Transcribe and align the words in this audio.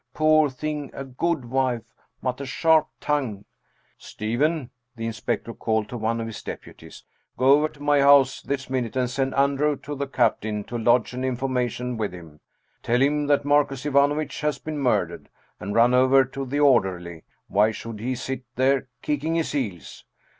Poor 0.15 0.49
thing, 0.49 0.89
a 0.95 1.03
good 1.05 1.45
wife, 1.45 1.93
but 2.23 2.41
a 2.41 2.45
sharp 2.47 2.87
tongue! 2.99 3.45
Stephen!" 3.99 4.71
the 4.95 5.05
inspector 5.05 5.53
called 5.53 5.87
to 5.89 5.95
one 5.95 6.19
of 6.19 6.25
his 6.25 6.41
deputies," 6.41 7.03
go 7.37 7.51
over 7.51 7.69
to 7.69 7.83
my 7.83 7.99
house 8.01 8.41
this 8.41 8.67
minute, 8.67 8.95
and 8.95 9.11
send 9.11 9.35
Andrew 9.35 9.75
to 9.75 9.93
the 9.93 10.07
captain 10.07 10.63
to 10.63 10.75
lodge 10.75 11.13
an 11.13 11.23
information 11.23 11.97
with 11.97 12.13
him! 12.13 12.39
Tell 12.81 12.99
him 12.99 13.27
that 13.27 13.45
Marcus 13.45 13.85
Ivanovitch 13.85 14.41
has 14.41 14.57
been 14.57 14.79
murdered. 14.79 15.29
And 15.59 15.75
run 15.75 15.93
over 15.93 16.25
to 16.25 16.47
the 16.47 16.59
or 16.61 16.81
derly; 16.81 17.21
why 17.47 17.69
should 17.69 17.99
he 17.99 18.15
sit 18.15 18.41
there, 18.55 18.87
kicking 19.03 19.35
his 19.35 19.51
heels? 19.51 20.03